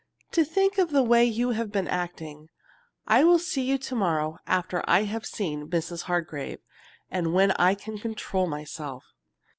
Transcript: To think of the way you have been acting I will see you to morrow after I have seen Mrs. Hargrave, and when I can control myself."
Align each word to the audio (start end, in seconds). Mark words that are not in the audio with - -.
To 0.31 0.43
think 0.43 0.79
of 0.79 0.89
the 0.89 1.03
way 1.03 1.23
you 1.25 1.51
have 1.51 1.71
been 1.71 1.87
acting 1.87 2.49
I 3.05 3.23
will 3.23 3.37
see 3.37 3.61
you 3.61 3.77
to 3.77 3.95
morrow 3.95 4.39
after 4.47 4.83
I 4.87 5.03
have 5.03 5.27
seen 5.27 5.69
Mrs. 5.69 6.05
Hargrave, 6.09 6.57
and 7.11 7.33
when 7.35 7.51
I 7.51 7.75
can 7.75 7.99
control 7.99 8.47
myself." 8.47 9.03